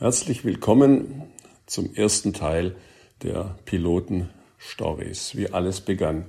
Herzlich 0.00 0.44
willkommen 0.44 1.24
zum 1.66 1.92
ersten 1.92 2.32
Teil 2.32 2.76
der 3.24 3.56
Piloten-Stories, 3.64 5.36
wie 5.36 5.50
alles 5.50 5.80
begann. 5.80 6.26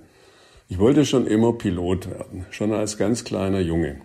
Ich 0.70 0.80
wollte 0.80 1.06
schon 1.06 1.28
immer 1.28 1.54
Pilot 1.54 2.10
werden, 2.10 2.48
schon 2.50 2.74
als 2.74 2.98
ganz 2.98 3.26
kleiner 3.26 3.60
Junge. 3.60 4.02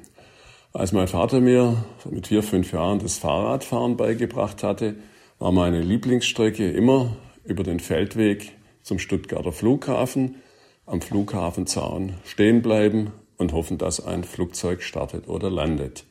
Als 0.75 0.93
mein 0.93 1.09
Vater 1.09 1.41
mir 1.41 1.83
mit 2.11 2.27
vier, 2.27 2.43
fünf 2.43 2.73
Jahren 2.73 2.99
das 2.99 3.17
Fahrradfahren 3.17 3.97
beigebracht 3.97 4.63
hatte, 4.63 4.97
war 5.39 5.51
meine 5.51 5.81
Lieblingsstrecke 5.81 6.71
immer 6.71 7.17
über 7.47 7.63
den 7.63 7.81
Feldweg 7.81 8.53
zum 8.83 8.99
Stuttgarter 8.99 9.53
Flughafen, 9.53 10.43
am 10.85 11.01
Flughafenzaun 11.01 12.17
stehen 12.27 12.61
bleiben 12.61 13.13
und 13.39 13.55
hoffen, 13.55 13.79
dass 13.79 14.05
ein 14.05 14.25
Flugzeug 14.25 14.83
startet 14.83 15.27
oder 15.27 15.49
landet. 15.49 16.05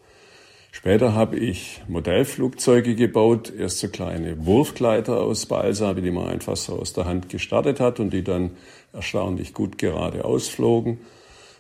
Später 0.76 1.14
habe 1.14 1.38
ich 1.38 1.84
Modellflugzeuge 1.88 2.96
gebaut, 2.96 3.54
erst 3.56 3.78
so 3.78 3.90
kleine 3.90 4.44
Wurfgleiter 4.48 5.22
aus 5.22 5.46
Balsa, 5.46 5.94
die 5.94 6.10
man 6.10 6.28
einfach 6.28 6.58
so 6.58 6.74
aus 6.74 6.94
der 6.94 7.06
Hand 7.06 7.30
gestartet 7.30 7.80
hat 7.80 8.00
und 8.00 8.12
die 8.12 8.24
dann 8.24 8.50
erstaunlich 8.92 9.54
gut 9.54 9.78
geradeaus 9.78 10.50
flogen. 10.50 11.00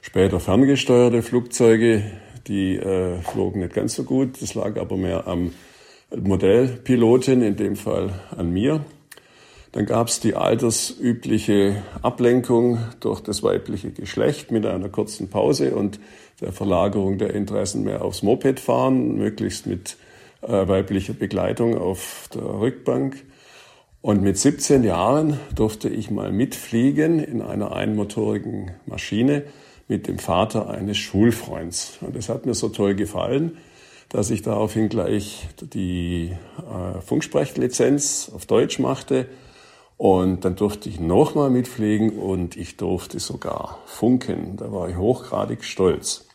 Später 0.01 0.39
ferngesteuerte 0.39 1.21
Flugzeuge, 1.21 2.03
die 2.47 2.75
äh, 2.75 3.21
flogen 3.21 3.59
nicht 3.59 3.75
ganz 3.75 3.93
so 3.93 4.03
gut. 4.03 4.41
Das 4.41 4.55
lag 4.55 4.77
aber 4.77 4.97
mehr 4.97 5.27
am 5.27 5.53
Modellpiloten, 6.09 7.43
in 7.43 7.55
dem 7.55 7.75
Fall 7.75 8.19
an 8.35 8.51
mir. 8.51 8.83
Dann 9.73 9.85
gab 9.85 10.07
es 10.07 10.21
die 10.21 10.35
altersübliche 10.35 11.83
Ablenkung 12.01 12.79
durch 12.99 13.21
das 13.21 13.43
weibliche 13.43 13.91
Geschlecht 13.91 14.51
mit 14.51 14.65
einer 14.65 14.89
kurzen 14.89 15.29
Pause 15.29 15.75
und 15.75 15.99
der 16.43 16.51
Verlagerung 16.51 17.17
der 17.17 17.33
Interessen 17.33 17.83
mehr 17.83 18.03
aufs 18.03 18.21
Mopedfahren, 18.21 19.15
möglichst 19.15 19.65
mit 19.65 19.97
äh, 20.41 20.67
weiblicher 20.67 21.13
Begleitung 21.13 21.77
auf 21.77 22.29
der 22.33 22.43
Rückbank. 22.43 23.23
Und 24.01 24.21
mit 24.21 24.37
17 24.37 24.83
Jahren 24.83 25.39
durfte 25.55 25.89
ich 25.89 26.11
mal 26.11 26.31
mitfliegen 26.31 27.19
in 27.19 27.41
einer 27.41 27.73
einmotorigen 27.73 28.71
Maschine 28.85 29.43
mit 29.87 30.07
dem 30.07 30.19
Vater 30.19 30.69
eines 30.69 30.97
Schulfreunds. 30.97 31.97
Und 32.01 32.15
das 32.15 32.29
hat 32.29 32.45
mir 32.45 32.53
so 32.53 32.69
toll 32.69 32.95
gefallen, 32.95 33.57
dass 34.09 34.29
ich 34.29 34.41
daraufhin 34.41 34.89
gleich 34.89 35.47
die 35.61 36.33
äh, 36.59 37.01
Funksprechlizenz 37.01 38.31
auf 38.35 38.45
Deutsch 38.45 38.79
machte 38.79 39.27
und 39.97 40.43
dann 40.43 40.55
durfte 40.57 40.89
ich 40.89 40.99
nochmal 40.99 41.49
mitfliegen 41.49 42.19
und 42.19 42.57
ich 42.57 42.75
durfte 42.75 43.19
sogar 43.19 43.79
funken. 43.85 44.57
Da 44.57 44.71
war 44.71 44.89
ich 44.89 44.97
hochgradig 44.97 45.63
stolz. 45.63 46.27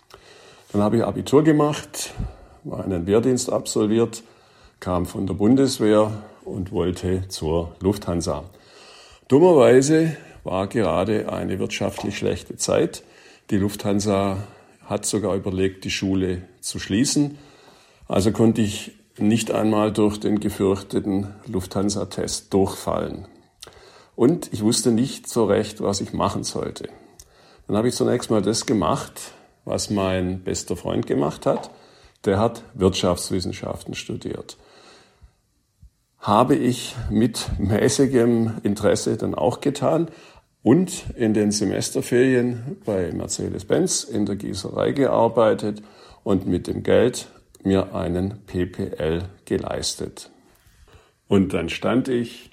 Dann 0.73 0.83
habe 0.83 0.99
ich 0.99 1.05
Abitur 1.05 1.45
gemacht, 1.45 2.13
war 2.65 2.85
einen 2.85 3.07
Wehrdienst 3.07 3.51
absolviert, 3.51 4.23
kam 4.81 5.07
von 5.07 5.27
der 5.27 5.35
Bundeswehr 5.35 6.11
und 6.45 6.73
wollte 6.73 7.27
zur 7.29 7.75
Lufthansa. 7.81 8.45
Dummerweise 9.29 10.17
war 10.45 10.67
gerade 10.67 11.33
eine 11.33 11.59
wirtschaftlich 11.59 12.19
schlechte 12.19 12.57
Zeit. 12.57 13.03
Die 13.51 13.57
Lufthansa 13.57 14.39
hat 14.85 15.07
sogar 15.07 15.35
überlegt, 15.35 15.85
die 15.85 15.91
Schule 15.91 16.43
zu 16.61 16.79
schließen. 16.79 17.39
Also 18.07 18.33
konnte 18.33 18.61
ich 18.61 18.93
nicht 19.19 19.51
einmal 19.51 19.93
durch 19.93 20.19
den 20.21 20.39
gefürchteten 20.39 21.35
Lufthansa-Test 21.47 22.53
durchfallen. 22.53 23.27
Und 24.17 24.53
ich 24.53 24.63
wusste 24.63 24.91
nicht 24.91 25.29
so 25.29 25.45
recht, 25.45 25.81
was 25.81 26.01
ich 26.01 26.13
machen 26.13 26.45
sollte. 26.45 26.89
Dann 27.67 27.77
habe 27.77 27.89
ich 27.89 27.95
zunächst 27.95 28.31
mal 28.31 28.43
das 28.43 28.67
gemacht, 28.67 29.33
was 29.69 29.91
mein 29.91 30.41
bester 30.41 30.77
Freund 30.77 31.07
gemacht 31.07 31.47
hat. 31.47 31.71
Der 32.25 32.41
hat 32.41 32.65
Wirtschaftswissenschaften 32.75 33.95
studiert. 33.95 34.57
Habe 36.19 36.57
ich 36.57 36.97
mit 37.11 37.47
mäßigem 37.59 38.61
Interesse 38.65 39.17
dann 39.17 39.35
auch 39.35 39.61
getan 39.61 40.09
und 40.63 41.05
in 41.15 41.35
den 41.35 41.53
Semesterferien 41.53 42.79
bei 42.85 43.13
Mercedes-Benz 43.13 44.05
in 44.05 44.27
der 44.27 44.37
Gießerei 44.37 44.93
gearbeitet 44.93 45.83
und 46.25 46.47
mit 46.47 46.67
dem 46.67 46.83
Geld 46.83 47.29
mir 47.63 47.95
einen 47.95 48.45
PPL 48.47 49.25
geleistet. 49.45 50.31
Und 51.29 51.53
dann 51.53 51.69
stand 51.69 52.09
ich 52.09 52.51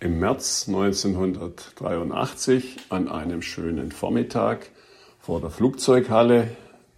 im 0.00 0.18
März 0.18 0.64
1983 0.68 2.78
an 2.88 3.08
einem 3.08 3.42
schönen 3.42 3.92
Vormittag 3.92 4.70
vor 5.24 5.40
der 5.40 5.48
Flugzeughalle 5.48 6.48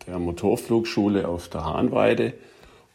der 0.09 0.19
Motorflugschule 0.19 1.29
auf 1.29 1.49
der 1.49 1.65
Hahnweide 1.65 2.35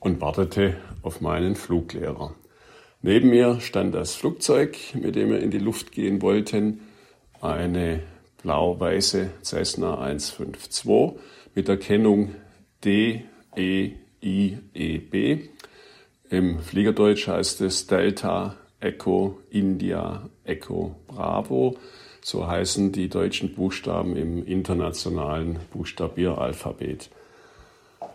und 0.02 0.20
wartete 0.20 0.76
auf 1.04 1.22
meinen 1.22 1.56
Fluglehrer. 1.56 2.36
Neben 3.02 3.30
mir 3.30 3.62
stand 3.62 3.96
das 3.96 4.14
Flugzeug, 4.14 4.78
mit 4.94 5.16
dem 5.16 5.30
wir 5.30 5.40
in 5.40 5.50
die 5.50 5.58
Luft 5.58 5.94
gehen 5.94 6.22
wollten, 6.22 6.82
eine 7.40 8.04
blau-weiße 8.44 9.30
Cessna 9.42 10.02
152 10.02 11.18
mit 11.56 11.70
der 11.70 11.78
Kennung 11.78 12.36
D, 12.84 13.24
E, 13.56 13.94
I, 14.22 14.58
E, 14.74 14.98
B. 14.98 15.48
Im 16.30 16.60
Fliegerdeutsch 16.60 17.30
heißt 17.30 17.62
es 17.62 17.88
Delta 17.88 18.58
Echo 18.82 19.40
India 19.50 20.30
Echo 20.44 20.98
Bravo. 21.08 21.78
So 22.24 22.46
heißen 22.46 22.92
die 22.92 23.10
deutschen 23.10 23.56
Buchstaben 23.56 24.16
im 24.16 24.46
internationalen 24.46 25.58
Buchstabieralphabet. 25.74 27.10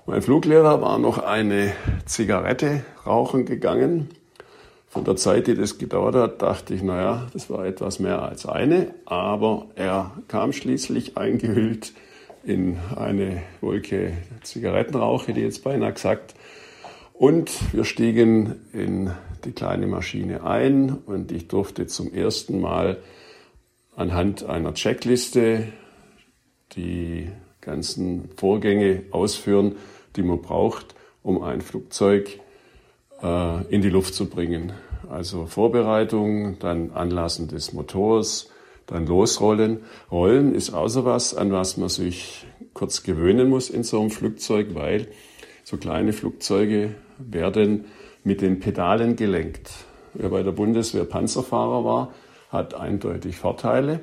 Mein 0.06 0.22
Fluglehrer 0.22 0.80
war 0.80 0.98
noch 0.98 1.18
eine 1.18 1.72
Zigarette 2.04 2.84
rauchen 3.04 3.46
gegangen. 3.46 4.10
Von 4.86 5.02
der 5.02 5.16
Zeit, 5.16 5.48
die 5.48 5.56
das 5.56 5.78
gedauert 5.78 6.14
hat, 6.14 6.42
dachte 6.42 6.72
ich, 6.72 6.82
naja, 6.82 7.26
das 7.32 7.50
war 7.50 7.66
etwas 7.66 7.98
mehr 7.98 8.22
als 8.22 8.46
eine. 8.46 8.94
Aber 9.06 9.66
er 9.74 10.12
kam 10.28 10.52
schließlich 10.52 11.18
eingehüllt 11.18 11.92
in 12.44 12.78
eine 12.94 13.42
Wolke 13.60 14.12
Zigarettenrauch, 14.44 15.26
hätte 15.26 15.40
ich 15.40 15.46
jetzt 15.46 15.64
beinahe 15.64 15.92
gesagt. 15.92 16.36
Und 17.12 17.50
wir 17.74 17.84
stiegen 17.84 18.60
in 18.72 19.10
die 19.44 19.52
kleine 19.52 19.88
Maschine 19.88 20.44
ein 20.44 20.96
und 21.06 21.32
ich 21.32 21.48
durfte 21.48 21.88
zum 21.88 22.14
ersten 22.14 22.60
Mal 22.60 22.98
anhand 23.96 24.44
einer 24.44 24.74
Checkliste 24.74 25.72
die 26.72 27.28
ganzen 27.60 28.30
Vorgänge 28.36 29.02
ausführen, 29.10 29.76
die 30.14 30.22
man 30.22 30.40
braucht, 30.40 30.94
um 31.22 31.42
ein 31.42 31.60
Flugzeug 31.60 32.38
äh, 33.22 33.64
in 33.74 33.82
die 33.82 33.90
Luft 33.90 34.14
zu 34.14 34.26
bringen. 34.26 34.72
Also 35.10 35.46
Vorbereitung, 35.46 36.58
dann 36.58 36.92
Anlassen 36.92 37.48
des 37.48 37.72
Motors, 37.72 38.50
dann 38.86 39.06
losrollen. 39.06 39.80
Rollen 40.10 40.54
ist 40.54 40.72
außer 40.72 41.04
was, 41.04 41.34
an 41.34 41.50
was 41.52 41.76
man 41.76 41.88
sich 41.88 42.46
kurz 42.72 43.02
gewöhnen 43.02 43.48
muss 43.48 43.70
in 43.70 43.82
so 43.82 44.00
einem 44.00 44.10
Flugzeug, 44.10 44.74
weil 44.74 45.08
so 45.64 45.76
kleine 45.76 46.12
Flugzeuge 46.12 46.94
werden 47.18 47.86
mit 48.22 48.42
den 48.42 48.60
Pedalen 48.60 49.16
gelenkt. 49.16 49.70
Wer 50.14 50.28
bei 50.28 50.42
der 50.42 50.52
Bundeswehr 50.52 51.04
Panzerfahrer 51.04 51.84
war, 51.84 52.14
hat 52.50 52.74
eindeutig 52.74 53.36
Vorteile. 53.36 54.00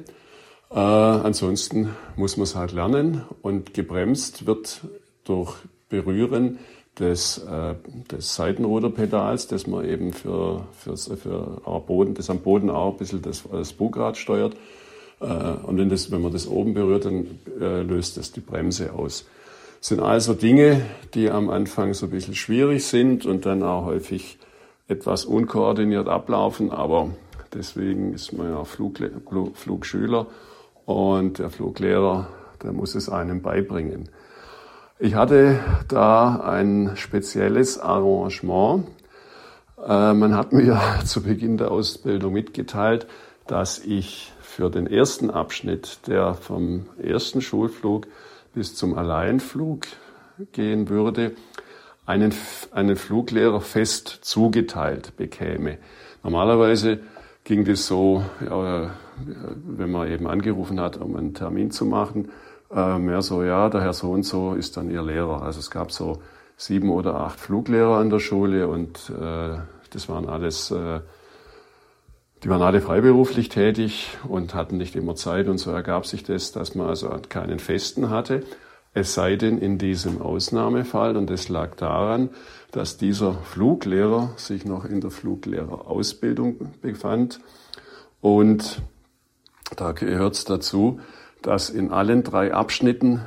Äh, 0.71 0.79
ansonsten 0.79 1.95
muss 2.15 2.37
man 2.37 2.43
es 2.43 2.55
halt 2.55 2.71
lernen 2.71 3.23
und 3.41 3.73
gebremst 3.73 4.45
wird 4.45 4.81
durch 5.23 5.55
Berühren 5.89 6.59
des, 6.99 7.39
äh, 7.39 7.75
des 8.11 8.35
Seitenruderpedals, 8.35 9.47
das 9.47 9.67
man 9.67 9.87
eben 9.87 10.13
für, 10.13 10.67
für, 10.73 10.97
für 10.97 11.61
Boden, 11.85 12.13
das 12.13 12.29
am 12.29 12.39
Boden 12.39 12.69
auch 12.69 12.93
ein 12.93 12.97
bisschen 12.97 13.21
das, 13.21 13.43
das 13.51 13.73
Bugrad 13.73 14.17
steuert. 14.17 14.55
Äh, 15.19 15.25
und 15.25 15.77
wenn, 15.77 15.89
das, 15.89 16.11
wenn 16.11 16.21
man 16.21 16.31
das 16.31 16.47
oben 16.47 16.73
berührt, 16.73 17.05
dann 17.05 17.39
äh, 17.59 17.81
löst 17.81 18.17
das 18.17 18.31
die 18.31 18.41
Bremse 18.41 18.93
aus. 18.93 19.25
Das 19.79 19.89
sind 19.89 19.99
also 19.99 20.33
Dinge, 20.33 20.81
die 21.13 21.29
am 21.29 21.49
Anfang 21.49 21.93
so 21.93 22.05
ein 22.05 22.11
bisschen 22.11 22.35
schwierig 22.35 22.85
sind 22.85 23.25
und 23.25 23.45
dann 23.45 23.63
auch 23.63 23.85
häufig 23.85 24.37
etwas 24.87 25.25
unkoordiniert 25.25 26.07
ablaufen, 26.07 26.71
aber 26.71 27.09
deswegen 27.53 28.13
ist 28.13 28.33
man 28.33 28.49
ja 28.49 28.63
Flugle 28.63 29.11
Flugschüler 29.53 30.27
und 30.85 31.39
der 31.39 31.49
Fluglehrer, 31.49 32.27
der 32.61 32.73
muss 32.73 32.95
es 32.95 33.09
einem 33.09 33.41
beibringen. 33.41 34.09
Ich 34.99 35.15
hatte 35.15 35.59
da 35.87 36.37
ein 36.37 36.91
spezielles 36.95 37.79
Arrangement. 37.79 38.87
Äh, 39.85 40.13
man 40.13 40.35
hat 40.35 40.53
mir 40.53 40.79
zu 41.05 41.23
Beginn 41.23 41.57
der 41.57 41.71
Ausbildung 41.71 42.33
mitgeteilt, 42.33 43.07
dass 43.47 43.79
ich 43.79 44.31
für 44.41 44.69
den 44.69 44.87
ersten 44.87 45.29
Abschnitt, 45.29 46.07
der 46.07 46.35
vom 46.35 46.85
ersten 47.01 47.41
Schulflug 47.41 48.07
bis 48.53 48.75
zum 48.75 48.97
Alleinflug 48.97 49.87
gehen 50.51 50.89
würde, 50.89 51.31
einen, 52.05 52.33
einen 52.71 52.95
Fluglehrer 52.95 53.61
fest 53.61 54.19
zugeteilt 54.21 55.17
bekäme. 55.17 55.79
Normalerweise 56.21 56.99
ging 57.43 57.65
das 57.65 57.87
so, 57.87 58.23
ja, 58.47 58.91
wenn 59.55 59.91
man 59.91 60.09
eben 60.09 60.27
angerufen 60.27 60.79
hat, 60.79 60.97
um 60.97 61.15
einen 61.15 61.33
Termin 61.33 61.71
zu 61.71 61.85
machen, 61.85 62.29
äh, 62.73 62.97
mehr 62.97 63.21
so, 63.21 63.43
ja, 63.43 63.69
der 63.69 63.81
Herr 63.81 63.93
so 63.93 64.11
und 64.11 64.23
so 64.23 64.53
ist 64.53 64.77
dann 64.77 64.89
Ihr 64.89 65.03
Lehrer. 65.03 65.41
Also 65.43 65.59
es 65.59 65.69
gab 65.69 65.91
so 65.91 66.21
sieben 66.57 66.89
oder 66.89 67.15
acht 67.15 67.39
Fluglehrer 67.39 67.97
an 67.97 68.09
der 68.09 68.19
Schule 68.19 68.67
und 68.67 69.09
äh, 69.09 69.57
das 69.89 70.09
waren 70.09 70.27
alles, 70.27 70.71
äh, 70.71 71.01
die 72.43 72.49
waren 72.49 72.61
alle 72.61 72.81
freiberuflich 72.81 73.49
tätig 73.49 74.17
und 74.27 74.53
hatten 74.53 74.77
nicht 74.77 74.95
immer 74.95 75.15
Zeit 75.15 75.47
und 75.47 75.57
so 75.57 75.71
ergab 75.71 76.05
sich 76.05 76.23
das, 76.23 76.51
dass 76.51 76.75
man 76.75 76.87
also 76.87 77.09
keinen 77.29 77.59
Festen 77.59 78.09
hatte. 78.09 78.43
Es 78.95 79.15
sei 79.15 79.37
denn 79.37 79.57
in 79.57 79.79
diesem 79.79 80.21
Ausnahmefall, 80.21 81.17
und 81.17 81.29
das 81.29 81.49
lag 81.49 81.75
daran, 81.75 82.29
dass 82.71 82.97
dieser 82.97 83.33
Fluglehrer 83.33 84.33
sich 84.35 84.65
noch 84.65 84.85
in 84.85 85.01
der 85.01 85.09
Fluglehrerausbildung 85.09 86.73
befand. 86.81 87.39
Und 88.21 88.83
da 89.75 89.93
gehört 89.93 90.35
es 90.35 90.45
dazu, 90.45 90.99
dass 91.41 91.71
in 91.71 91.91
allen 91.91 92.23
drei 92.23 92.53
Abschnitten 92.53 93.21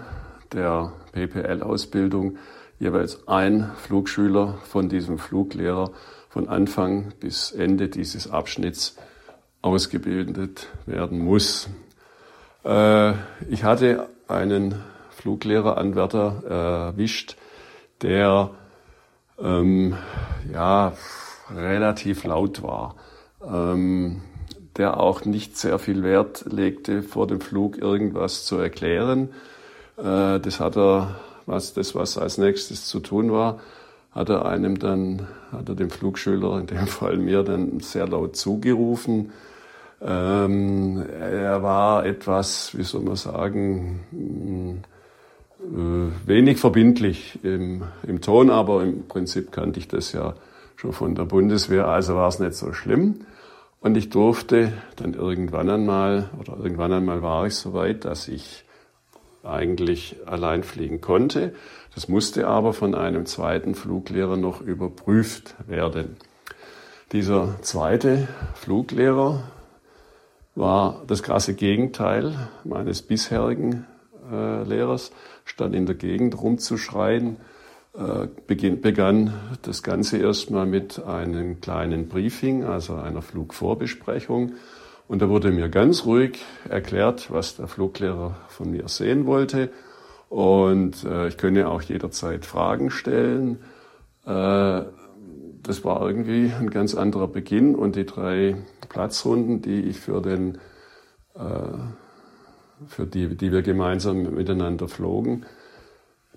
der 0.53 0.93
PPL-Ausbildung 1.13 2.39
jeweils 2.79 3.27
ein 3.27 3.73
Flugschüler 3.77 4.59
von 4.63 4.89
diesem 4.89 5.19
Fluglehrer 5.19 5.91
von 6.29 6.49
Anfang 6.49 7.13
bis 7.19 7.51
Ende 7.51 7.89
dieses 7.89 8.31
Abschnitts 8.31 8.97
ausgebildet 9.63 10.69
werden 10.87 11.19
muss. 11.19 11.69
Äh, 12.65 13.15
ich 13.49 13.65
hatte 13.65 14.09
einen 14.29 14.77
Fluglehreranwärter 15.17 16.43
erwischt, 16.47 17.37
der 18.03 18.51
ähm, 19.39 19.97
ja 20.53 20.93
relativ 21.55 22.25
laut 22.25 22.63
war, 22.63 22.97
ähm, 23.43 24.21
der 24.77 25.01
auch 25.01 25.25
nicht 25.25 25.57
sehr 25.57 25.79
viel 25.79 26.03
Wert 26.03 26.45
legte, 26.53 27.03
vor 27.03 27.27
dem 27.27 27.41
Flug 27.41 27.79
irgendwas 27.79 28.45
zu 28.45 28.59
erklären. 28.59 29.31
Äh, 29.97 30.39
das 30.39 30.61
hat 30.61 30.77
er, 30.77 31.17
was 31.47 31.73
das 31.73 31.95
was 31.95 32.19
als 32.19 32.37
nächstes 32.37 32.87
zu 32.87 33.01
tun 33.01 33.33
war, 33.33 33.59
hat 34.13 34.29
er 34.29 34.45
einem 34.45 34.79
dann, 34.79 35.29
hat 35.51 35.69
er 35.71 35.75
dem 35.77 35.91
Flugschüler, 35.91 36.59
in 36.59 36.67
dem 36.67 36.87
Fall 36.87 37.17
mir, 37.17 37.43
dann 37.43 37.81
sehr 37.81 38.07
laut 38.07 38.37
zugerufen. 38.37 39.33
Ähm, 40.03 41.03
er 41.09 41.63
war 41.63 42.05
etwas, 42.05 42.77
wie 42.77 42.83
soll 42.83 43.03
man 43.03 43.17
sagen, 43.17 44.83
äh, 44.83 44.96
wenig 45.59 46.59
verbindlich 46.59 47.39
im, 47.43 47.83
im 48.07 48.21
Ton, 48.21 48.51
aber 48.51 48.83
im 48.83 49.09
Prinzip 49.09 49.53
kannte 49.53 49.81
ich 49.81 49.89
das 49.89 50.13
ja 50.13 50.35
schon 50.77 50.93
von 50.93 51.15
der 51.15 51.25
Bundeswehr, 51.25 51.89
also 51.89 52.17
war 52.17 52.29
es 52.29 52.39
nicht 52.39 52.55
so 52.55 52.73
schlimm. 52.73 53.27
Und 53.81 53.97
ich 53.97 54.11
durfte 54.11 54.73
dann 54.97 55.15
irgendwann 55.15 55.71
einmal, 55.71 56.31
oder 56.41 56.57
irgendwann 56.57 56.93
einmal 56.93 57.23
war 57.23 57.47
ich 57.47 57.55
so 57.55 57.73
weit, 57.73 58.05
dass 58.05 58.29
ich 58.29 58.65
eigentlich 59.43 60.17
allein 60.27 60.63
fliegen 60.63 61.01
konnte. 61.01 61.55
Das 61.95 62.09
musste 62.09 62.49
aber 62.49 62.73
von 62.73 62.95
einem 62.95 63.27
zweiten 63.27 63.75
Fluglehrer 63.75 64.37
noch 64.37 64.61
überprüft 64.61 65.55
werden. 65.67 66.17
Dieser 67.13 67.63
zweite 67.63 68.27
Fluglehrer 68.55 69.45
war 70.57 71.03
das 71.07 71.23
krasse 71.23 71.55
Gegenteil 71.55 72.49
meines 72.65 73.03
bisherigen 73.03 73.87
äh, 74.31 74.65
Lehrers, 74.65 75.13
stand 75.47 75.75
in 75.75 75.87
der 75.87 75.95
Gegend 75.95 76.41
rumzuschreien, 76.41 77.39
äh, 77.95 78.27
begann 78.47 79.33
das 79.63 79.83
Ganze 79.83 80.19
erstmal 80.19 80.67
mit 80.67 81.03
einem 81.03 81.63
kleinen 81.63 82.09
Briefing, 82.09 82.65
also 82.65 82.97
einer 82.97 83.23
Flugvorbesprechung. 83.23 84.53
Und 85.09 85.23
da 85.23 85.29
wurde 85.31 85.53
mir 85.53 85.69
ganz 85.69 86.05
ruhig 86.05 86.45
erklärt, 86.69 87.31
was 87.31 87.57
der 87.57 87.69
Fluglehrer 87.69 88.37
von 88.49 88.71
mir 88.71 88.89
sehen 88.89 89.25
wollte. 89.25 89.71
Und 90.29 91.05
äh, 91.05 91.29
ich 91.29 91.39
könne 91.39 91.69
auch 91.69 91.81
jederzeit 91.81 92.45
Fragen 92.45 92.91
stellen. 92.91 93.61
Äh, 94.27 94.83
das 95.63 95.85
war 95.85 96.07
irgendwie 96.07 96.53
ein 96.59 96.71
ganz 96.71 96.95
anderer 96.97 97.29
Beginn. 97.29 97.77
Und 97.77 97.95
die 97.95 98.05
drei 98.05 98.57
Platzrunden, 98.89 99.63
die 99.63 99.83
ich 99.83 100.01
für 100.01 100.21
den 100.21 100.59
äh, 101.37 101.79
für 102.87 103.07
die, 103.07 103.37
die 103.37 103.53
wir 103.53 103.63
gemeinsam 103.63 104.35
miteinander 104.35 104.89
flogen, 104.89 105.47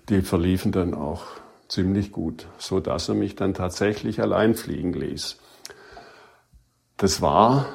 die 0.08 0.22
verliefen 0.22 0.72
dann 0.72 0.94
auch 0.94 1.22
ziemlich 1.68 2.12
gut, 2.12 2.48
so 2.58 2.80
dass 2.80 3.08
er 3.08 3.14
mich 3.14 3.36
dann 3.36 3.54
tatsächlich 3.54 4.20
allein 4.20 4.54
fliegen 4.54 4.92
ließ. 4.92 5.36
Das 6.96 7.22
war 7.22 7.66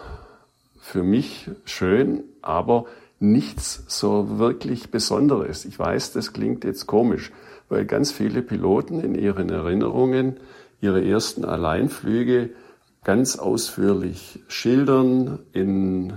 für 0.80 1.04
mich 1.04 1.50
schön, 1.64 2.24
aber 2.42 2.86
nichts 3.20 3.86
so 3.88 4.38
wirklich 4.38 4.92
Besonderes. 4.92 5.66
Ich 5.66 5.80
weiß, 5.80 6.12
das 6.14 6.34
klingt 6.34 6.64
jetzt 6.64 6.86
komisch, 6.86 7.32
weil 7.70 7.86
ganz 7.86 8.12
viele 8.12 8.42
Piloten 8.42 9.00
in 9.00 9.16
ihren 9.16 9.50
Erinnerungen 9.50 10.38
ihre 10.82 11.04
ersten 11.04 11.46
Alleinflüge 11.46 12.52
ganz 13.04 13.38
ausführlich 13.38 14.44
schildern, 14.48 15.40
in, 15.54 16.14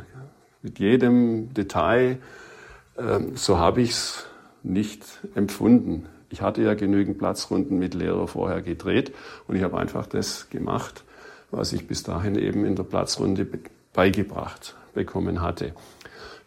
mit 0.62 0.78
jedem 0.78 1.52
Detail, 1.54 2.18
ähm, 2.98 3.36
so 3.36 3.58
habe 3.58 3.80
ich 3.80 3.90
es 3.90 4.26
nicht 4.62 5.04
empfunden. 5.34 6.06
Ich 6.30 6.42
hatte 6.42 6.62
ja 6.62 6.74
genügend 6.74 7.18
Platzrunden 7.18 7.78
mit 7.78 7.94
Lehrer 7.94 8.28
vorher 8.28 8.60
gedreht 8.60 9.12
und 9.46 9.56
ich 9.56 9.62
habe 9.62 9.78
einfach 9.78 10.06
das 10.06 10.50
gemacht, 10.50 11.04
was 11.50 11.72
ich 11.72 11.86
bis 11.86 12.02
dahin 12.02 12.36
eben 12.36 12.64
in 12.64 12.76
der 12.76 12.82
Platzrunde 12.82 13.46
beigebracht 13.92 14.76
bekommen 14.94 15.40
hatte. 15.40 15.72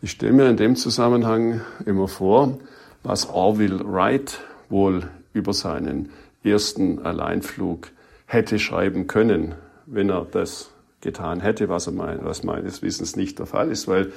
Ich 0.01 0.11
stelle 0.11 0.33
mir 0.33 0.49
in 0.49 0.57
dem 0.57 0.75
Zusammenhang 0.75 1.61
immer 1.85 2.07
vor, 2.07 2.59
was 3.03 3.29
Orville 3.29 3.81
Wright 3.85 4.39
wohl 4.69 5.09
über 5.33 5.53
seinen 5.53 6.09
ersten 6.43 6.99
Alleinflug 6.99 7.89
hätte 8.25 8.59
schreiben 8.59 9.07
können, 9.07 9.55
wenn 9.85 10.09
er 10.09 10.25
das 10.25 10.71
getan 11.01 11.41
hätte, 11.41 11.69
was, 11.69 11.87
er 11.87 11.93
mein, 11.93 12.23
was 12.23 12.43
meines 12.43 12.81
Wissens 12.81 13.15
nicht 13.15 13.39
der 13.39 13.45
Fall 13.45 13.69
ist, 13.71 13.87
weil 13.87 14.11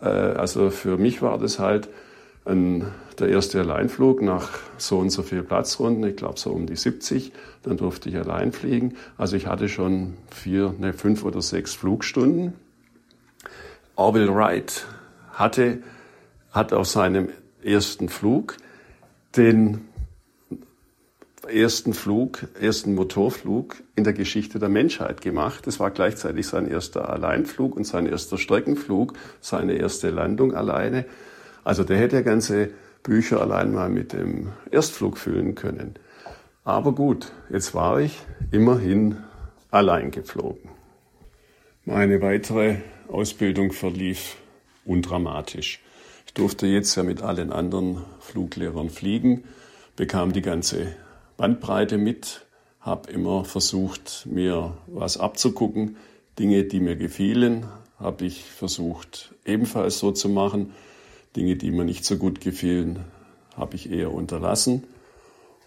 äh, 0.00 0.06
also 0.06 0.70
für 0.70 0.96
mich 0.96 1.22
war 1.22 1.38
das 1.38 1.58
halt 1.58 1.88
ein, 2.44 2.86
der 3.18 3.28
erste 3.28 3.60
Alleinflug 3.60 4.22
nach 4.22 4.48
so 4.76 4.98
und 4.98 5.10
so 5.10 5.22
viel 5.22 5.42
Platzrunden, 5.42 6.04
ich 6.04 6.16
glaube 6.16 6.38
so 6.38 6.50
um 6.50 6.66
die 6.66 6.76
70. 6.76 7.32
Dann 7.62 7.76
durfte 7.76 8.08
ich 8.08 8.16
allein 8.16 8.52
fliegen. 8.52 8.96
Also 9.16 9.36
ich 9.36 9.46
hatte 9.46 9.68
schon 9.68 10.14
vier, 10.30 10.74
ne, 10.78 10.92
fünf 10.92 11.24
oder 11.24 11.40
sechs 11.40 11.74
Flugstunden. 11.74 12.54
Orville 13.94 14.34
Wright 14.34 14.86
hatte, 15.32 15.82
hat 16.50 16.72
auf 16.72 16.88
seinem 16.88 17.28
ersten 17.62 18.08
Flug 18.08 18.56
den 19.36 19.88
ersten 21.48 21.94
Flug, 21.94 22.46
ersten 22.60 22.94
Motorflug 22.94 23.76
in 23.96 24.04
der 24.04 24.12
Geschichte 24.12 24.58
der 24.58 24.68
Menschheit 24.68 25.20
gemacht. 25.20 25.66
Das 25.66 25.80
war 25.80 25.90
gleichzeitig 25.90 26.46
sein 26.46 26.68
erster 26.68 27.08
Alleinflug 27.08 27.76
und 27.76 27.84
sein 27.84 28.06
erster 28.06 28.38
Streckenflug, 28.38 29.14
seine 29.40 29.74
erste 29.74 30.10
Landung 30.10 30.54
alleine. 30.54 31.04
Also 31.64 31.84
der 31.84 31.98
hätte 31.98 32.22
ganze 32.22 32.70
Bücher 33.02 33.40
allein 33.40 33.72
mal 33.72 33.88
mit 33.88 34.12
dem 34.12 34.48
Erstflug 34.70 35.18
füllen 35.18 35.54
können. 35.54 35.94
Aber 36.64 36.92
gut, 36.92 37.32
jetzt 37.50 37.74
war 37.74 38.00
ich 38.00 38.18
immerhin 38.52 39.16
allein 39.70 40.10
geflogen. 40.10 40.70
Meine 41.84 42.20
weitere 42.20 42.76
Ausbildung 43.08 43.72
verlief 43.72 44.36
undramatisch. 44.84 45.80
Ich 46.26 46.34
durfte 46.34 46.66
jetzt 46.66 46.94
ja 46.94 47.02
mit 47.02 47.22
allen 47.22 47.52
anderen 47.52 48.04
Fluglehrern 48.20 48.90
fliegen, 48.90 49.44
bekam 49.96 50.32
die 50.32 50.42
ganze 50.42 50.94
Bandbreite 51.42 51.98
mit, 51.98 52.46
habe 52.78 53.10
immer 53.10 53.44
versucht, 53.44 54.28
mir 54.30 54.76
was 54.86 55.16
abzugucken. 55.16 55.96
Dinge, 56.38 56.62
die 56.62 56.78
mir 56.78 56.94
gefielen, 56.94 57.66
habe 57.98 58.26
ich 58.26 58.44
versucht 58.44 59.34
ebenfalls 59.44 59.98
so 59.98 60.12
zu 60.12 60.28
machen. 60.28 60.72
Dinge, 61.34 61.56
die 61.56 61.72
mir 61.72 61.84
nicht 61.84 62.04
so 62.04 62.16
gut 62.16 62.40
gefielen, 62.40 63.00
habe 63.56 63.74
ich 63.74 63.90
eher 63.90 64.14
unterlassen. 64.14 64.84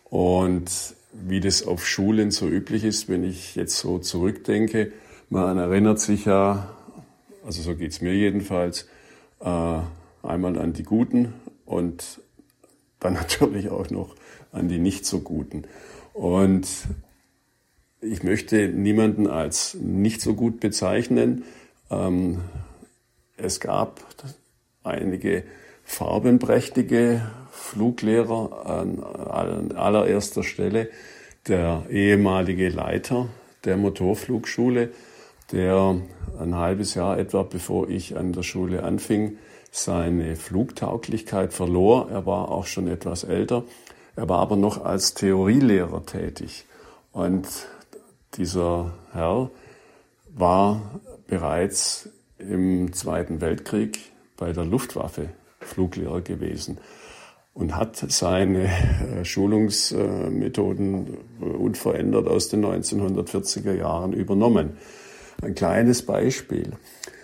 Und 0.05 0.71
wie 1.11 1.41
das 1.41 1.67
auf 1.67 1.85
Schulen 1.85 2.31
so 2.31 2.47
üblich 2.47 2.85
ist, 2.85 3.09
wenn 3.09 3.25
ich 3.25 3.57
jetzt 3.57 3.77
so 3.77 3.99
zurückdenke, 3.99 4.93
man 5.29 5.57
erinnert 5.57 5.99
sich 5.99 6.23
ja, 6.23 6.69
also 7.45 7.61
so 7.61 7.75
geht 7.75 7.91
es 7.91 7.99
mir 7.99 8.13
jedenfalls, 8.13 8.87
äh, 9.41 9.79
einmal 10.23 10.57
an 10.57 10.71
die 10.71 10.83
Guten 10.83 11.33
und 11.65 12.21
dann 13.01 13.13
natürlich 13.15 13.67
auch 13.67 13.89
noch 13.89 14.15
an 14.55 14.67
die 14.67 14.79
nicht 14.79 15.05
so 15.05 15.19
guten. 15.19 15.63
Und 16.13 16.67
ich 18.01 18.23
möchte 18.23 18.69
niemanden 18.69 19.27
als 19.27 19.75
nicht 19.75 20.21
so 20.21 20.33
gut 20.33 20.59
bezeichnen. 20.59 21.43
Ähm, 21.89 22.41
es 23.37 23.59
gab 23.59 24.01
einige 24.83 25.43
farbenprächtige 25.83 27.21
Fluglehrer 27.51 28.65
an 29.29 29.71
allererster 29.73 30.43
Stelle. 30.43 30.89
Der 31.47 31.83
ehemalige 31.89 32.69
Leiter 32.69 33.27
der 33.65 33.77
Motorflugschule, 33.77 34.91
der 35.51 35.97
ein 36.39 36.55
halbes 36.55 36.95
Jahr 36.95 37.17
etwa 37.17 37.43
bevor 37.43 37.89
ich 37.89 38.17
an 38.17 38.33
der 38.33 38.43
Schule 38.43 38.83
anfing, 38.83 39.37
seine 39.71 40.35
Flugtauglichkeit 40.35 41.53
verlor. 41.53 42.09
Er 42.09 42.25
war 42.25 42.49
auch 42.49 42.65
schon 42.65 42.87
etwas 42.87 43.23
älter. 43.23 43.63
Er 44.15 44.29
war 44.29 44.39
aber 44.39 44.55
noch 44.55 44.83
als 44.83 45.13
Theorielehrer 45.13 46.05
tätig. 46.05 46.65
Und 47.11 47.47
dieser 48.35 48.93
Herr 49.11 49.49
war 50.33 51.01
bereits 51.27 52.09
im 52.37 52.93
Zweiten 52.93 53.41
Weltkrieg 53.41 53.99
bei 54.37 54.53
der 54.53 54.65
Luftwaffe 54.65 55.29
Fluglehrer 55.59 56.21
gewesen 56.21 56.77
und 57.53 57.75
hat 57.75 57.95
seine 57.95 58.65
äh, 58.65 59.25
Schulungsmethoden 59.25 61.17
äh, 61.41 61.45
unverändert 61.45 62.27
aus 62.27 62.49
den 62.49 62.65
1940er 62.65 63.73
Jahren 63.73 64.13
übernommen. 64.13 64.77
Ein 65.41 65.55
kleines 65.55 66.05
Beispiel. 66.05 66.73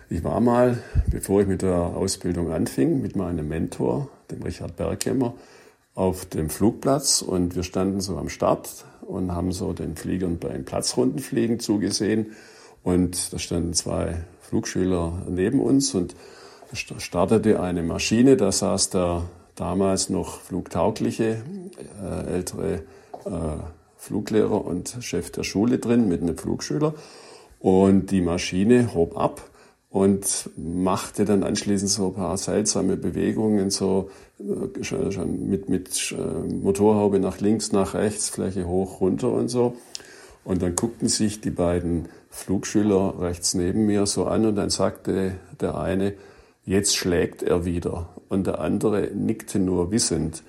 Ich 0.10 0.24
war 0.24 0.40
mal, 0.40 0.78
bevor 1.10 1.42
ich 1.42 1.48
mit 1.48 1.62
der 1.62 1.76
Ausbildung 1.76 2.52
anfing, 2.52 3.02
mit 3.02 3.16
meinem 3.16 3.48
Mentor, 3.48 4.10
dem 4.30 4.42
Richard 4.42 4.76
Berghammer, 4.78 5.34
auf 5.96 6.26
dem 6.26 6.50
Flugplatz 6.50 7.22
und 7.22 7.56
wir 7.56 7.64
standen 7.64 8.02
so 8.02 8.18
am 8.18 8.30
Start 8.30 8.86
und 9.02 9.34
haben 9.34 9.52
so 9.52 9.74
den 9.74 9.96
Fliegern 9.96 10.40
beim 10.40 10.64
Platzrundenfliegen 10.64 11.60
zugesehen. 11.60 12.34
Und 12.84 13.34
da 13.34 13.40
standen 13.40 13.74
zwei 13.74 14.24
Flugschüler 14.42 15.24
neben 15.30 15.60
uns 15.60 15.94
und 15.94 16.16
startete 16.74 17.60
eine 17.60 17.84
Maschine, 17.84 18.38
da 18.38 18.52
saß 18.52 18.90
der 18.92 19.24
damals 19.56 20.10
noch 20.10 20.40
flugtaugliche 20.40 21.44
äh, 22.02 22.34
ältere 22.34 22.76
äh, 23.26 23.30
Fluglehrer 23.98 24.66
und 24.66 24.98
Chef 25.02 25.32
der 25.32 25.44
Schule 25.44 25.78
drin 25.78 26.08
mit 26.08 26.22
einem 26.22 26.38
Flugschüler. 26.38 26.96
Und 27.60 28.10
die 28.10 28.22
Maschine 28.22 28.96
hob 28.96 29.16
ab 29.16 29.51
und 29.92 30.50
machte 30.56 31.26
dann 31.26 31.44
anschließend 31.44 31.92
so 31.92 32.08
ein 32.08 32.14
paar 32.14 32.38
seltsame 32.38 32.96
Bewegungen, 32.96 33.70
so 33.70 34.10
äh, 34.40 35.26
mit, 35.26 35.68
mit 35.68 36.16
äh, 36.18 36.54
Motorhaube 36.54 37.20
nach 37.20 37.42
links, 37.42 37.74
nach 37.74 37.94
rechts, 37.94 38.30
Fläche 38.30 38.68
hoch, 38.68 39.02
runter 39.02 39.32
und 39.32 39.50
so. 39.50 39.76
Und 40.46 40.62
dann 40.62 40.76
guckten 40.76 41.10
sich 41.10 41.42
die 41.42 41.52
beiden 41.52 42.08
Flugschüler 42.30 43.16
rechts 43.20 43.54
neben 43.54 43.86
mir 43.86 44.06
so 44.06 44.26
an 44.26 44.46
und 44.46 44.56
dann 44.56 44.70
sagte 44.70 45.36
der 45.60 45.78
eine, 45.78 46.14
jetzt 46.64 46.96
schlägt 46.96 47.44
er 47.44 47.66
wieder. 47.66 48.10
Und 48.30 48.48
der 48.48 48.62
andere 48.62 49.12
nickte 49.14 49.60
nur 49.60 49.92
wissend. 49.92 50.42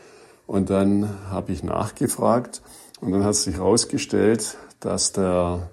Und 0.46 0.70
dann 0.70 1.08
habe 1.30 1.50
ich 1.50 1.64
nachgefragt 1.64 2.62
und 3.00 3.10
dann 3.10 3.24
hat 3.24 3.34
sich 3.34 3.56
herausgestellt, 3.56 4.56
dass 4.78 5.12
der 5.12 5.68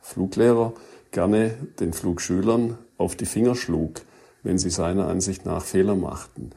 Fluglehrer 0.00 0.72
gerne 1.10 1.54
den 1.78 1.92
Flugschülern 1.92 2.78
auf 3.02 3.16
die 3.16 3.26
Finger 3.26 3.54
schlug, 3.54 4.00
wenn 4.42 4.58
sie 4.58 4.70
seiner 4.70 5.08
Ansicht 5.08 5.44
nach 5.44 5.62
Fehler 5.62 5.96
machten. 5.96 6.50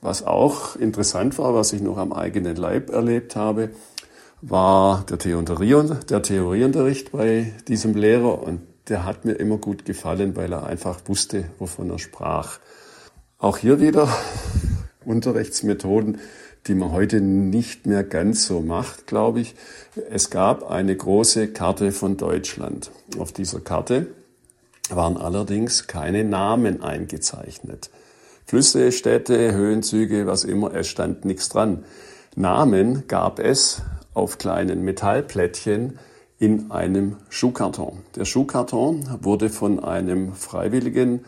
Was 0.00 0.22
auch 0.22 0.76
interessant 0.76 1.38
war, 1.38 1.54
was 1.54 1.72
ich 1.72 1.80
noch 1.80 1.96
am 1.96 2.12
eigenen 2.12 2.56
Leib 2.56 2.90
erlebt 2.90 3.34
habe, 3.34 3.70
war 4.40 5.04
der, 5.08 5.18
Theorieunterricht 5.18 7.10
bei 7.10 7.52
diesem 7.66 7.94
Lehrer 7.94 8.42
und 8.42 8.60
der 8.88 9.04
hat 9.04 9.24
mir 9.24 9.32
immer 9.32 9.58
gut 9.58 9.84
gefallen, 9.84 10.36
weil 10.36 10.52
er 10.52 10.66
einfach 10.66 11.00
wusste, 11.06 11.46
wovon 11.58 11.90
er 11.90 11.98
sprach. 11.98 12.60
Auch 13.38 13.58
hier 13.58 13.80
wieder 13.80 14.08
Unterrichtsmethoden, 15.04 16.18
die 16.66 16.74
man 16.74 16.92
heute 16.92 17.20
nicht 17.20 17.86
mehr 17.86 18.04
ganz 18.04 18.46
so 18.46 18.60
macht, 18.60 19.06
glaube 19.06 19.40
ich. 19.40 19.54
Es 20.10 20.30
gab 20.30 20.70
eine 20.70 20.94
große 20.96 21.48
Karte 21.48 21.92
von 21.92 22.16
Deutschland. 22.16 22.90
Auf 23.18 23.32
dieser 23.32 23.60
Karte 23.60 24.08
waren 24.94 25.16
allerdings 25.16 25.86
keine 25.86 26.24
Namen 26.24 26.82
eingezeichnet. 26.82 27.90
Flüsse, 28.46 28.92
Städte, 28.92 29.52
Höhenzüge, 29.52 30.26
was 30.26 30.44
immer, 30.44 30.74
es 30.74 30.88
stand 30.88 31.24
nichts 31.24 31.48
dran. 31.48 31.84
Namen 32.34 33.06
gab 33.08 33.38
es 33.38 33.82
auf 34.14 34.38
kleinen 34.38 34.82
Metallplättchen 34.82 35.98
in 36.38 36.70
einem 36.70 37.16
Schuhkarton. 37.28 37.98
Der 38.16 38.24
Schuhkarton 38.24 39.18
wurde 39.22 39.50
von 39.50 39.82
einem 39.82 40.34
Freiwilligen 40.34 41.24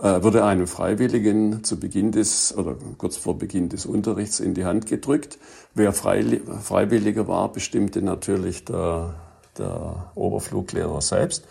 äh, 0.00 0.22
wurde 0.22 0.44
einem 0.44 0.68
Freiwilligen 0.68 1.64
zu 1.64 1.80
Beginn 1.80 2.12
des 2.12 2.56
oder 2.56 2.76
kurz 2.98 3.16
vor 3.16 3.36
Beginn 3.36 3.68
des 3.68 3.84
Unterrichts 3.84 4.38
in 4.38 4.54
die 4.54 4.64
Hand 4.64 4.86
gedrückt. 4.86 5.38
Wer 5.74 5.92
Freiwilliger 5.92 7.26
war, 7.26 7.52
bestimmte 7.52 8.00
natürlich 8.00 8.64
der, 8.64 9.14
der 9.58 10.12
Oberfluglehrer 10.14 11.00
selbst. 11.00 11.46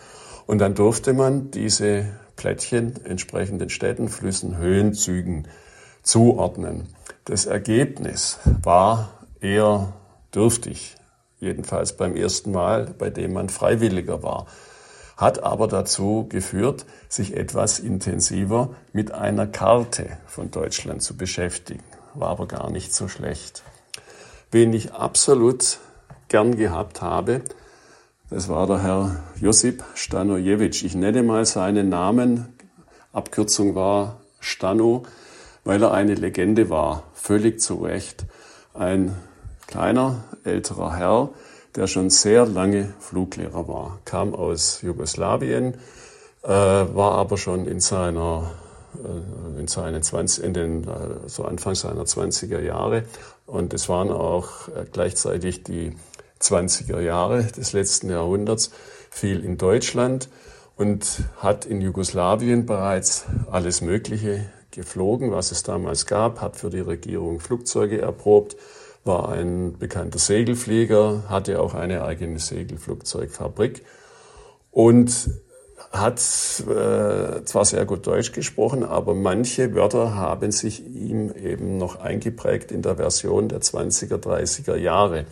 Und 0.48 0.60
dann 0.60 0.74
durfte 0.74 1.14
man 1.14 1.52
diese 1.52 2.06
Plättchen 2.38 3.06
entsprechenden 3.06 3.70
Städten, 3.70 4.08
Flüssen, 4.08 4.58
Höhenzügen 4.58 5.48
zuordnen. 6.04 6.88
Das 7.26 7.46
Ergebnis 7.46 8.40
war 8.64 9.10
eher 9.42 9.94
dürftig, 10.34 10.96
jedenfalls 11.40 11.98
beim 11.98 12.16
ersten 12.16 12.52
Mal, 12.52 12.94
bei 12.98 13.10
dem 13.10 13.34
man 13.34 13.50
Freiwilliger 13.50 14.24
war, 14.24 14.48
hat 15.18 15.44
aber 15.44 15.68
dazu 15.68 16.28
geführt, 16.30 16.86
sich 17.10 17.36
etwas 17.36 17.80
intensiver 17.80 18.70
mit 18.94 19.12
einer 19.12 19.48
Karte 19.48 20.18
von 20.28 20.50
Deutschland 20.50 21.02
zu 21.02 21.18
beschäftigen. 21.18 21.84
War 22.14 22.30
aber 22.30 22.48
gar 22.48 22.70
nicht 22.70 22.94
so 22.94 23.08
schlecht. 23.08 23.64
Wen 24.52 24.72
ich 24.72 24.94
absolut 24.94 25.80
gern 26.30 26.56
gehabt 26.56 27.02
habe, 27.02 27.42
das 28.30 28.50
war 28.50 28.68
der 28.68 28.84
Herr 28.84 29.24
Josip 29.40 29.84
Stanojewitsch. 29.96 30.84
Ich 30.84 30.96
nenne 30.96 31.24
mal 31.24 31.46
seinen 31.46 31.90
Namen. 31.90 32.48
Abkürzung 33.14 33.76
war 33.76 34.22
Stano, 34.40 35.04
weil 35.64 35.82
er 35.82 35.94
eine 35.94 36.16
Legende 36.16 36.70
war. 36.70 37.04
Völlig 37.14 37.62
zu 37.62 37.76
Recht. 37.76 38.26
Ein 38.74 39.16
kleiner, 39.68 40.24
älterer 40.44 40.96
Herr, 40.96 41.30
der 41.76 41.88
schon 41.88 42.10
sehr 42.10 42.46
lange 42.46 42.94
Fluglehrer 43.00 43.68
war. 43.68 44.00
Kam 44.06 44.36
aus 44.36 44.82
Jugoslawien, 44.82 45.76
äh, 46.44 46.50
war 46.50 47.14
aber 47.14 47.38
schon 47.38 47.66
in 47.66 47.80
seiner 47.80 48.52
äh, 48.96 49.60
in 49.60 49.68
seinen 49.68 50.02
20, 50.02 50.44
in 50.44 50.54
den, 50.54 50.84
äh, 50.84 51.28
so 51.28 51.46
Anfang 51.46 51.76
seiner 51.76 52.04
20er 52.04 52.60
Jahre. 52.60 53.04
Und 53.46 53.74
es 53.74 53.90
waren 53.90 54.12
auch 54.12 54.68
äh, 54.70 54.86
gleichzeitig 54.92 55.64
die 55.64 55.94
20er 56.42 57.00
Jahre 57.00 57.44
des 57.44 57.74
letzten 57.74 58.10
Jahrhunderts, 58.10 58.72
viel 59.10 59.44
in 59.44 59.58
Deutschland 59.58 60.30
und 60.76 61.24
hat 61.38 61.66
in 61.66 61.82
Jugoslawien 61.82 62.66
bereits 62.66 63.26
alles 63.50 63.82
Mögliche 63.82 64.46
geflogen, 64.72 65.32
was 65.32 65.52
es 65.52 65.64
damals 65.64 66.06
gab, 66.06 66.40
hat 66.40 66.56
für 66.56 66.70
die 66.70 66.80
Regierung 66.80 67.40
Flugzeuge 67.40 68.00
erprobt, 68.00 68.56
war 69.04 69.30
ein 69.30 69.78
bekannter 69.78 70.20
Segelflieger, 70.20 71.24
hatte 71.30 71.60
auch 71.62 71.74
eine 71.74 72.04
eigene 72.04 72.40
Segelflugzeugfabrik 72.40 73.84
und 74.70 75.32
hat 75.92 76.20
äh, 76.20 77.44
zwar 77.46 77.66
sehr 77.66 77.86
gut 77.86 78.06
Deutsch 78.06 78.34
gesprochen, 78.34 78.84
aber 78.84 79.16
manche 79.16 79.74
Wörter 79.74 80.16
haben 80.16 80.52
sich 80.52 80.86
ihm 80.86 81.32
eben 81.32 81.78
noch 81.78 82.00
eingeprägt 82.00 82.72
in 82.72 82.82
der 82.82 82.98
Version 82.98 83.48
der 83.48 83.62
20er, 83.62 84.18
30er 84.18 84.76
Jahre 84.76 85.26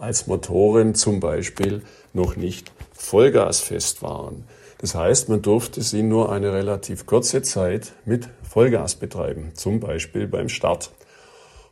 als 0.00 0.26
Motoren 0.26 0.94
zum 0.94 1.20
Beispiel 1.20 1.82
noch 2.12 2.36
nicht 2.36 2.72
vollgasfest 2.92 4.02
waren. 4.02 4.44
Das 4.78 4.94
heißt, 4.94 5.28
man 5.28 5.42
durfte 5.42 5.82
sie 5.82 6.02
nur 6.02 6.32
eine 6.32 6.52
relativ 6.52 7.04
kurze 7.04 7.42
Zeit 7.42 7.92
mit 8.06 8.28
Vollgas 8.42 8.94
betreiben, 8.94 9.52
zum 9.54 9.78
Beispiel 9.78 10.26
beim 10.26 10.48
Start. 10.48 10.90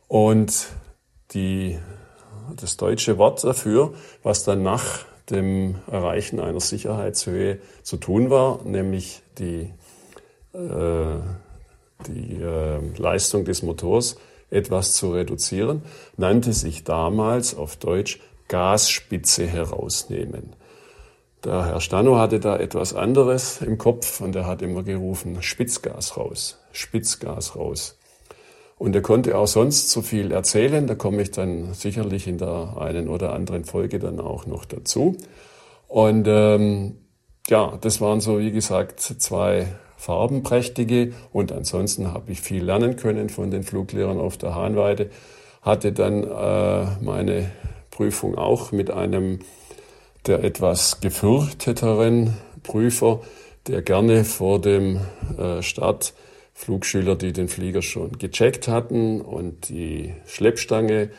Und 0.07 0.67
die, 1.31 1.79
das 2.55 2.77
deutsche 2.77 3.17
Wort 3.17 3.43
dafür, 3.43 3.93
was 4.21 4.43
dann 4.43 4.61
nach 4.61 5.05
dem 5.31 5.75
Erreichen 5.91 6.39
einer 6.39 6.59
Sicherheitshöhe 6.59 7.59
zu 7.81 7.97
tun 7.97 8.29
war, 8.29 8.59
nämlich 8.63 9.21
die, 9.39 9.71
äh, 10.53 11.19
die 12.07 12.41
äh, 12.41 12.79
Leistung 12.97 13.43
des 13.45 13.63
Motors 13.63 14.17
etwas 14.51 14.93
zu 14.93 15.13
reduzieren, 15.13 15.83
nannte 16.17 16.53
sich 16.53 16.83
damals 16.83 17.55
auf 17.55 17.75
Deutsch 17.75 18.19
Gasspitze 18.47 19.45
herausnehmen. 19.45 20.55
Der 21.45 21.65
Herr 21.65 21.79
Stano 21.79 22.17
hatte 22.17 22.39
da 22.39 22.57
etwas 22.57 22.93
anderes 22.93 23.61
im 23.61 23.77
Kopf 23.77 24.19
und 24.19 24.35
er 24.35 24.45
hat 24.45 24.61
immer 24.61 24.83
gerufen, 24.83 25.41
Spitzgas 25.41 26.17
raus, 26.17 26.59
Spitzgas 26.73 27.55
raus. 27.55 27.97
Und 28.77 28.95
er 28.95 29.01
konnte 29.01 29.37
auch 29.37 29.47
sonst 29.47 29.89
so 29.89 30.01
viel 30.01 30.31
erzählen, 30.31 30.87
da 30.87 30.95
komme 30.95 31.21
ich 31.21 31.31
dann 31.31 31.73
sicherlich 31.73 32.27
in 32.27 32.37
der 32.37 32.77
einen 32.79 33.07
oder 33.07 33.33
anderen 33.33 33.65
Folge 33.65 33.99
dann 33.99 34.19
auch 34.19 34.47
noch 34.47 34.65
dazu. 34.65 35.17
Und 35.87 36.27
ähm, 36.27 36.97
ja, 37.47 37.77
das 37.81 37.99
waren 37.99 38.21
so, 38.21 38.39
wie 38.39 38.51
gesagt, 38.51 38.99
zwei 38.99 39.67
farbenprächtige 39.99 41.11
und 41.33 41.51
ansonsten 41.51 42.13
habe 42.13 42.31
ich 42.31 42.39
viel 42.39 42.63
lernen 42.63 42.95
können 42.95 43.29
von 43.29 43.51
den 43.51 43.63
Fluglehrern 43.63 44.19
auf 44.19 44.37
der 44.37 44.55
Hahnweide. 44.55 45.09
Hatte 45.61 45.91
dann 45.91 46.23
äh, 46.23 46.85
meine 47.03 47.51
Prüfung 47.91 48.37
auch 48.37 48.71
mit 48.71 48.89
einem 48.89 49.39
der 50.25 50.43
etwas 50.43 51.01
gefürchteteren 51.01 52.33
Prüfer, 52.63 53.21
der 53.67 53.81
gerne 53.81 54.23
vor 54.23 54.61
dem 54.61 55.01
äh, 55.37 55.61
Start 55.61 56.13
Flugschüler, 56.53 57.15
die 57.15 57.33
den 57.33 57.49
Flieger 57.49 57.81
schon 57.81 58.17
gecheckt 58.17 58.67
hatten 58.67 59.21
und 59.21 59.69
die 59.69 60.13
Schleppstange 60.25 61.09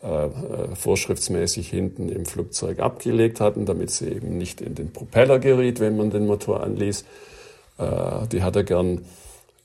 äh, 0.00 0.06
äh, 0.06 0.30
vorschriftsmäßig 0.76 1.68
hinten 1.68 2.08
im 2.08 2.24
Flugzeug 2.24 2.78
abgelegt 2.78 3.40
hatten, 3.40 3.66
damit 3.66 3.90
sie 3.90 4.08
eben 4.08 4.38
nicht 4.38 4.60
in 4.60 4.76
den 4.76 4.92
Propeller 4.92 5.40
geriet, 5.40 5.80
wenn 5.80 5.96
man 5.96 6.10
den 6.10 6.26
Motor 6.26 6.62
anließ. 6.62 7.04
Äh, 7.78 8.26
die 8.30 8.42
hat 8.42 8.56
er 8.56 8.64
gern, 8.64 8.98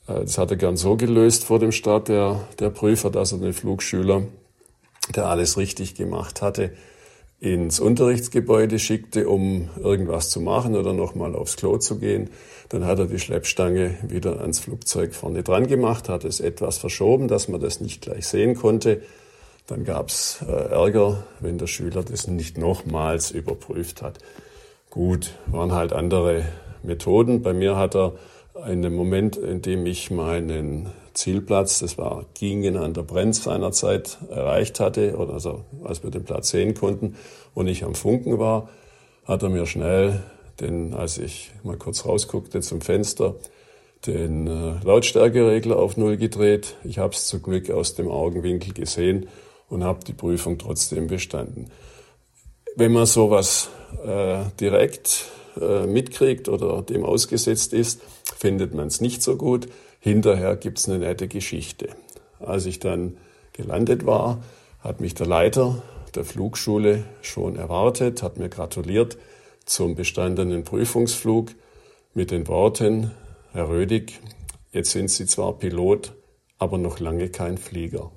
äh, 0.08 0.22
das 0.22 0.38
hat 0.38 0.52
er 0.52 0.58
gern 0.58 0.78
so 0.78 0.96
gelöst 0.96 1.44
vor 1.44 1.60
dem 1.60 1.72
Start 1.72 2.08
der, 2.08 2.48
der 2.60 2.70
Prüfer, 2.70 3.10
dass 3.10 3.32
er 3.32 3.40
den 3.40 3.54
Flugschüler, 3.54 4.24
der 5.16 5.28
alles 5.28 5.58
richtig 5.58 5.96
gemacht 5.96 6.42
hatte, 6.42 6.72
ins 7.40 7.82
Unterrichtsgebäude 7.82 8.80
schickte, 8.80 9.28
um 9.28 9.70
irgendwas 9.78 10.30
zu 10.30 10.40
machen 10.40 10.78
oder 10.78 10.94
nochmal 10.94 11.36
aufs 11.36 11.58
Klo 11.58 11.78
zu 11.78 12.00
gehen. 12.00 12.30
Dann 12.70 12.86
hat 12.86 13.00
er 13.00 13.08
die 13.08 13.20
Schleppstange 13.20 13.98
wieder 14.08 14.40
ans 14.40 14.62
Flugzeug 14.62 15.14
vorne 15.14 15.44
dran 15.44 15.68
gemacht, 15.68 16.08
hat 16.08 16.24
es 16.24 16.40
etwas 16.40 16.78
verschoben, 16.78 17.28
dass 17.28 17.50
man 17.50 17.60
das 17.60 17.82
nicht 17.82 18.02
gleich 18.02 18.28
sehen 18.28 18.56
konnte. 18.56 19.02
Dann 19.68 19.84
gab 19.84 20.08
es 20.08 20.42
äh, 20.48 20.52
Ärger, 20.52 21.26
wenn 21.42 21.58
der 21.58 21.68
Schüler 21.68 22.04
das 22.04 22.28
nicht 22.28 22.58
nochmals 22.58 23.32
überprüft 23.32 24.02
hat. 24.02 24.20
Gut, 24.90 25.34
waren 25.48 25.74
halt 25.74 25.92
andere 25.92 26.46
Methoden. 26.84 27.42
Bei 27.42 27.54
mir 27.54 27.76
hat 27.76 27.96
er 27.96 28.14
in 28.68 28.82
dem 28.82 28.96
Moment, 28.96 29.36
in 29.36 29.62
dem 29.62 29.86
ich 29.86 30.12
meinen 30.12 30.92
Zielplatz, 31.14 31.80
das 31.80 31.98
war 31.98 32.26
Gingen 32.34 32.78
an 32.78 32.94
der 32.94 33.04
Brenz 33.04 33.44
seinerzeit, 33.44 34.18
erreicht 34.30 34.80
hatte, 34.80 35.18
oder 35.18 35.34
also 35.34 35.66
als 35.84 36.04
wir 36.04 36.12
den 36.12 36.24
Platz 36.24 36.50
sehen 36.50 36.74
konnten 36.74 37.16
und 37.54 37.68
ich 37.68 37.84
am 37.84 37.96
Funken 37.96 38.40
war, 38.40 38.70
hat 39.26 39.44
er 39.44 39.50
mir 39.50 39.66
schnell, 39.66 40.22
den, 40.60 40.94
als 40.94 41.18
ich 41.18 41.52
mal 41.64 41.78
kurz 41.78 42.06
rausguckte 42.06 42.62
zum 42.62 42.82
Fenster, 42.82 43.36
den 44.06 44.48
äh, 44.48 44.84
Lautstärkeregler 44.84 45.78
auf 45.78 45.98
Null 45.98 46.18
gedreht. 46.18 46.76
Ich 46.84 46.98
habe 46.98 47.14
es 47.14 47.28
zum 47.28 47.42
Glück 47.42 47.72
aus 47.72 47.96
dem 47.96 48.10
Augenwinkel 48.10 48.74
gesehen 48.74 49.28
und 49.70 49.84
habe 49.84 50.04
die 50.06 50.14
Prüfung 50.14 50.58
trotzdem 50.58 51.08
bestanden. 51.08 51.72
Wenn 52.76 52.92
man 52.92 53.06
sowas 53.06 53.70
äh, 54.06 54.44
direkt 54.60 55.26
äh, 55.60 55.86
mitkriegt 55.86 56.50
oder 56.50 56.82
dem 56.82 57.04
ausgesetzt 57.04 57.74
ist, 57.74 58.02
findet 58.38 58.74
man 58.74 58.88
es 58.88 59.02
nicht 59.02 59.22
so 59.24 59.36
gut. 59.36 59.68
Hinterher 60.00 60.56
gibt 60.56 60.80
es 60.80 60.90
eine 60.90 61.00
nette 61.00 61.28
Geschichte. 61.28 61.90
Als 62.40 62.66
ich 62.66 62.80
dann 62.80 63.18
gelandet 63.54 64.06
war, 64.06 64.44
hat 64.80 65.00
mich 65.00 65.14
der 65.14 65.28
Leiter 65.28 65.82
der 66.16 66.26
Flugschule 66.26 67.06
schon 67.22 67.56
erwartet, 67.56 68.22
hat 68.22 68.38
mir 68.38 68.50
gratuliert 68.50 69.18
zum 69.66 69.96
bestandenen 69.96 70.64
Prüfungsflug 70.64 71.52
mit 72.14 72.32
den 72.32 72.48
Worten, 72.48 73.12
Herr 73.54 73.70
Rödig, 73.70 74.20
jetzt 74.72 74.92
sind 74.92 75.10
Sie 75.10 75.26
zwar 75.26 75.54
Pilot, 75.54 76.14
aber 76.58 76.78
noch 76.78 77.00
lange 77.00 77.30
kein 77.30 77.58
Flieger. 77.58 78.12